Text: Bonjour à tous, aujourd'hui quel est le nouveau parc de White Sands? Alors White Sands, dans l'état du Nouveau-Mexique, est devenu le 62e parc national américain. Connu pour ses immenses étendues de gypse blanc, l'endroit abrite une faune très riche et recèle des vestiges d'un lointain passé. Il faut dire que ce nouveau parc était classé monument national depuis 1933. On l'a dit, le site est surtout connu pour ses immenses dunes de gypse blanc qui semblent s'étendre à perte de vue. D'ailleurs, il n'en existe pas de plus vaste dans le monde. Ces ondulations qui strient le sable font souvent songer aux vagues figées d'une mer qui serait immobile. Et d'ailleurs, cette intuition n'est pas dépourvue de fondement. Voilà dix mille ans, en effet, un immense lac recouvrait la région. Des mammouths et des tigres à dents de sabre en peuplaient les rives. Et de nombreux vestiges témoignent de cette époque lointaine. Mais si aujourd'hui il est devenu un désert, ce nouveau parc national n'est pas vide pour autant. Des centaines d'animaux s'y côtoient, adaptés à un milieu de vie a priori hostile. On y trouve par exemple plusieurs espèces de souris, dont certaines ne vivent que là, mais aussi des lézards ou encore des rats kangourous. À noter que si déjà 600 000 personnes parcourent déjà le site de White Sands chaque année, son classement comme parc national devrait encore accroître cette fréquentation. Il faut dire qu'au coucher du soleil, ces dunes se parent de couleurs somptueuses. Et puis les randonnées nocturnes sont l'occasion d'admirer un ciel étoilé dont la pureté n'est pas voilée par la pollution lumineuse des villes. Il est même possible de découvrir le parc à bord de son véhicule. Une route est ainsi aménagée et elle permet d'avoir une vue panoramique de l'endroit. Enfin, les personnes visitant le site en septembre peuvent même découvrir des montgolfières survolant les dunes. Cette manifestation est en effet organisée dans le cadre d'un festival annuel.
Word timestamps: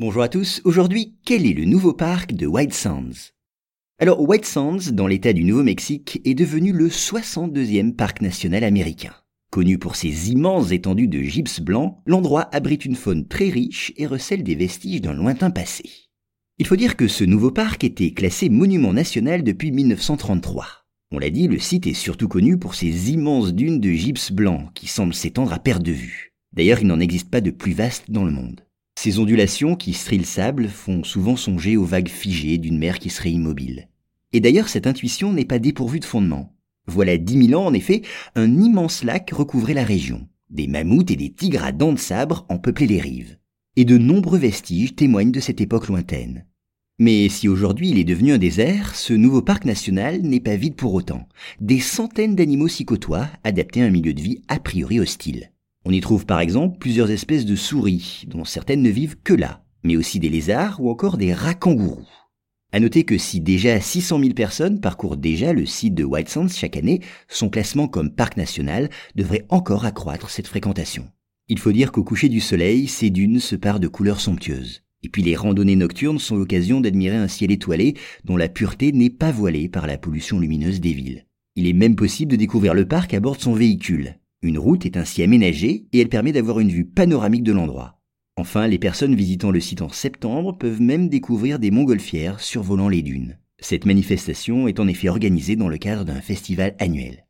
Bonjour 0.00 0.22
à 0.22 0.30
tous, 0.30 0.62
aujourd'hui 0.64 1.18
quel 1.26 1.44
est 1.44 1.52
le 1.52 1.66
nouveau 1.66 1.92
parc 1.92 2.32
de 2.32 2.46
White 2.46 2.72
Sands? 2.72 3.34
Alors 3.98 4.26
White 4.26 4.46
Sands, 4.46 4.92
dans 4.92 5.06
l'état 5.06 5.34
du 5.34 5.44
Nouveau-Mexique, 5.44 6.22
est 6.24 6.32
devenu 6.32 6.72
le 6.72 6.88
62e 6.88 7.92
parc 7.92 8.22
national 8.22 8.64
américain. 8.64 9.12
Connu 9.50 9.76
pour 9.76 9.96
ses 9.96 10.30
immenses 10.30 10.72
étendues 10.72 11.06
de 11.06 11.20
gypse 11.20 11.60
blanc, 11.60 12.02
l'endroit 12.06 12.48
abrite 12.50 12.86
une 12.86 12.94
faune 12.94 13.28
très 13.28 13.50
riche 13.50 13.92
et 13.98 14.06
recèle 14.06 14.42
des 14.42 14.54
vestiges 14.54 15.02
d'un 15.02 15.12
lointain 15.12 15.50
passé. 15.50 15.84
Il 16.56 16.66
faut 16.66 16.76
dire 16.76 16.96
que 16.96 17.06
ce 17.06 17.24
nouveau 17.24 17.50
parc 17.50 17.84
était 17.84 18.12
classé 18.12 18.48
monument 18.48 18.94
national 18.94 19.42
depuis 19.42 19.70
1933. 19.70 20.86
On 21.12 21.18
l'a 21.18 21.28
dit, 21.28 21.46
le 21.46 21.58
site 21.58 21.86
est 21.86 21.92
surtout 21.92 22.28
connu 22.28 22.56
pour 22.56 22.74
ses 22.74 23.10
immenses 23.10 23.52
dunes 23.52 23.80
de 23.80 23.90
gypse 23.90 24.32
blanc 24.32 24.70
qui 24.74 24.86
semblent 24.86 25.12
s'étendre 25.12 25.52
à 25.52 25.58
perte 25.58 25.82
de 25.82 25.92
vue. 25.92 26.32
D'ailleurs, 26.54 26.80
il 26.80 26.86
n'en 26.86 27.00
existe 27.00 27.30
pas 27.30 27.42
de 27.42 27.50
plus 27.50 27.74
vaste 27.74 28.10
dans 28.10 28.24
le 28.24 28.32
monde. 28.32 28.62
Ces 29.02 29.18
ondulations 29.18 29.76
qui 29.76 29.94
strient 29.94 30.18
le 30.18 30.24
sable 30.24 30.68
font 30.68 31.04
souvent 31.04 31.34
songer 31.34 31.78
aux 31.78 31.86
vagues 31.86 32.10
figées 32.10 32.58
d'une 32.58 32.76
mer 32.76 32.98
qui 32.98 33.08
serait 33.08 33.32
immobile. 33.32 33.88
Et 34.34 34.40
d'ailleurs, 34.40 34.68
cette 34.68 34.86
intuition 34.86 35.32
n'est 35.32 35.46
pas 35.46 35.58
dépourvue 35.58 36.00
de 36.00 36.04
fondement. 36.04 36.54
Voilà 36.86 37.16
dix 37.16 37.38
mille 37.38 37.56
ans, 37.56 37.64
en 37.64 37.72
effet, 37.72 38.02
un 38.34 38.60
immense 38.60 39.02
lac 39.02 39.30
recouvrait 39.30 39.72
la 39.72 39.84
région. 39.84 40.28
Des 40.50 40.66
mammouths 40.66 41.10
et 41.10 41.16
des 41.16 41.32
tigres 41.32 41.64
à 41.64 41.72
dents 41.72 41.94
de 41.94 41.98
sabre 41.98 42.44
en 42.50 42.58
peuplaient 42.58 42.86
les 42.86 43.00
rives. 43.00 43.38
Et 43.74 43.86
de 43.86 43.96
nombreux 43.96 44.36
vestiges 44.36 44.94
témoignent 44.94 45.32
de 45.32 45.40
cette 45.40 45.62
époque 45.62 45.88
lointaine. 45.88 46.44
Mais 46.98 47.30
si 47.30 47.48
aujourd'hui 47.48 47.88
il 47.88 47.98
est 47.98 48.04
devenu 48.04 48.32
un 48.32 48.38
désert, 48.38 48.94
ce 48.96 49.14
nouveau 49.14 49.40
parc 49.40 49.64
national 49.64 50.20
n'est 50.20 50.40
pas 50.40 50.56
vide 50.56 50.76
pour 50.76 50.92
autant. 50.92 51.26
Des 51.62 51.80
centaines 51.80 52.36
d'animaux 52.36 52.68
s'y 52.68 52.84
côtoient, 52.84 53.30
adaptés 53.44 53.80
à 53.80 53.86
un 53.86 53.90
milieu 53.90 54.12
de 54.12 54.20
vie 54.20 54.42
a 54.48 54.60
priori 54.60 55.00
hostile. 55.00 55.52
On 55.84 55.92
y 55.92 56.00
trouve 56.00 56.26
par 56.26 56.40
exemple 56.40 56.78
plusieurs 56.78 57.10
espèces 57.10 57.46
de 57.46 57.56
souris, 57.56 58.24
dont 58.26 58.44
certaines 58.44 58.82
ne 58.82 58.90
vivent 58.90 59.16
que 59.22 59.32
là, 59.32 59.64
mais 59.82 59.96
aussi 59.96 60.20
des 60.20 60.28
lézards 60.28 60.80
ou 60.80 60.90
encore 60.90 61.16
des 61.16 61.32
rats 61.32 61.54
kangourous. 61.54 62.06
À 62.72 62.78
noter 62.78 63.04
que 63.04 63.18
si 63.18 63.40
déjà 63.40 63.80
600 63.80 64.20
000 64.20 64.34
personnes 64.34 64.80
parcourent 64.80 65.16
déjà 65.16 65.52
le 65.52 65.66
site 65.66 65.94
de 65.94 66.04
White 66.04 66.28
Sands 66.28 66.48
chaque 66.48 66.76
année, 66.76 67.00
son 67.28 67.48
classement 67.48 67.88
comme 67.88 68.14
parc 68.14 68.36
national 68.36 68.90
devrait 69.16 69.46
encore 69.48 69.86
accroître 69.86 70.30
cette 70.30 70.46
fréquentation. 70.46 71.08
Il 71.48 71.58
faut 71.58 71.72
dire 71.72 71.90
qu'au 71.90 72.04
coucher 72.04 72.28
du 72.28 72.40
soleil, 72.40 72.86
ces 72.86 73.10
dunes 73.10 73.40
se 73.40 73.56
parent 73.56 73.80
de 73.80 73.88
couleurs 73.88 74.20
somptueuses. 74.20 74.82
Et 75.02 75.08
puis 75.08 75.22
les 75.22 75.34
randonnées 75.34 75.76
nocturnes 75.76 76.20
sont 76.20 76.36
l'occasion 76.36 76.80
d'admirer 76.80 77.16
un 77.16 77.26
ciel 77.26 77.50
étoilé 77.50 77.94
dont 78.24 78.36
la 78.36 78.48
pureté 78.48 78.92
n'est 78.92 79.10
pas 79.10 79.32
voilée 79.32 79.68
par 79.68 79.86
la 79.86 79.98
pollution 79.98 80.38
lumineuse 80.38 80.80
des 80.80 80.92
villes. 80.92 81.26
Il 81.56 81.66
est 81.66 81.72
même 81.72 81.96
possible 81.96 82.30
de 82.30 82.36
découvrir 82.36 82.74
le 82.74 82.86
parc 82.86 83.14
à 83.14 83.20
bord 83.20 83.36
de 83.36 83.40
son 83.40 83.54
véhicule. 83.54 84.19
Une 84.42 84.58
route 84.58 84.86
est 84.86 84.96
ainsi 84.96 85.22
aménagée 85.22 85.86
et 85.92 86.00
elle 86.00 86.08
permet 86.08 86.32
d'avoir 86.32 86.60
une 86.60 86.70
vue 86.70 86.86
panoramique 86.86 87.42
de 87.42 87.52
l'endroit. 87.52 88.00
Enfin, 88.36 88.66
les 88.66 88.78
personnes 88.78 89.14
visitant 89.14 89.50
le 89.50 89.60
site 89.60 89.82
en 89.82 89.90
septembre 89.90 90.56
peuvent 90.56 90.80
même 90.80 91.10
découvrir 91.10 91.58
des 91.58 91.70
montgolfières 91.70 92.40
survolant 92.40 92.88
les 92.88 93.02
dunes. 93.02 93.38
Cette 93.58 93.84
manifestation 93.84 94.66
est 94.66 94.80
en 94.80 94.88
effet 94.88 95.10
organisée 95.10 95.56
dans 95.56 95.68
le 95.68 95.76
cadre 95.76 96.06
d'un 96.06 96.22
festival 96.22 96.74
annuel. 96.78 97.26